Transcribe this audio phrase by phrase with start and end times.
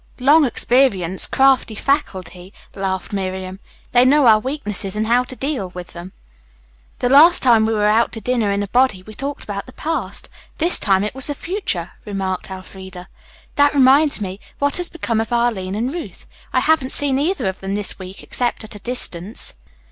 [0.19, 3.59] "Long experience, crafty faculty," laughed Miriam.
[3.91, 6.11] "They know our weaknesses and how to deal with them."
[6.97, 9.73] "The last time we were out to dinner in a body we talked about the
[9.73, 10.27] past.
[10.57, 13.09] This time it was the future," remarked Elfreda.
[13.57, 16.25] "That reminds me, what has become of Arline and Ruth?
[16.51, 19.53] I haven't seen either of them this week except at a distance."